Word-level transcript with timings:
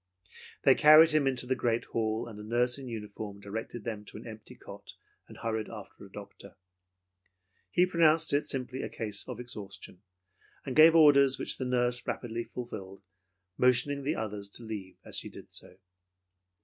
They 0.63 0.73
carried 0.73 1.11
him 1.11 1.27
into 1.27 1.45
the 1.45 1.55
great 1.55 1.85
hall, 1.85 2.25
and 2.27 2.39
a 2.39 2.43
nurse 2.43 2.79
in 2.79 2.87
uniform 2.87 3.39
directed 3.39 3.83
them 3.83 4.03
to 4.05 4.17
an 4.17 4.25
empty 4.25 4.55
cot 4.55 4.93
and 5.27 5.37
hurried 5.37 5.69
after 5.69 6.03
a 6.03 6.11
doctor. 6.11 6.55
He 7.69 7.85
pronounced 7.85 8.33
it 8.33 8.41
simply 8.41 8.81
a 8.81 8.89
case 8.89 9.23
of 9.27 9.39
exhaustion, 9.39 10.01
and 10.65 10.75
gave 10.75 10.95
orders 10.95 11.37
which 11.37 11.59
the 11.59 11.65
nurse 11.65 12.07
rapidly 12.07 12.43
filled, 12.45 13.03
motioning 13.59 14.01
the 14.01 14.15
others 14.15 14.49
to 14.57 14.63
leave 14.63 14.97
as 15.05 15.15
she 15.17 15.29
did 15.29 15.51
so. 15.51 15.75